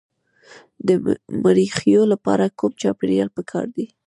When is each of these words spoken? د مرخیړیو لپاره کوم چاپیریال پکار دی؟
د 0.87 0.89
مرخیړیو 1.43 2.01
لپاره 2.13 2.45
کوم 2.59 2.71
چاپیریال 2.81 3.29
پکار 3.37 3.65
دی؟ 3.75 3.85